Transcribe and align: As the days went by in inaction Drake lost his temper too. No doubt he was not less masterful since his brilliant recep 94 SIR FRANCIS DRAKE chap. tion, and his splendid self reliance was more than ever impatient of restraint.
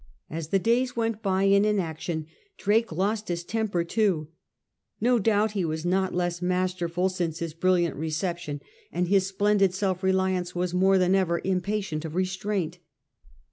As 0.31 0.47
the 0.47 0.57
days 0.57 0.95
went 0.95 1.21
by 1.21 1.43
in 1.43 1.63
inaction 1.63 2.25
Drake 2.57 2.91
lost 2.91 3.27
his 3.27 3.43
temper 3.43 3.83
too. 3.83 4.29
No 4.99 5.19
doubt 5.19 5.51
he 5.51 5.63
was 5.63 5.85
not 5.85 6.11
less 6.11 6.41
masterful 6.41 7.07
since 7.07 7.37
his 7.37 7.53
brilliant 7.53 7.95
recep 7.95 8.01
94 8.01 8.09
SIR 8.09 8.27
FRANCIS 8.27 8.49
DRAKE 8.49 8.55
chap. 8.55 8.61
tion, 8.63 8.93
and 8.97 9.07
his 9.07 9.27
splendid 9.27 9.73
self 9.75 10.01
reliance 10.01 10.55
was 10.55 10.73
more 10.73 10.97
than 10.97 11.13
ever 11.13 11.39
impatient 11.43 12.03
of 12.03 12.15
restraint. 12.15 12.79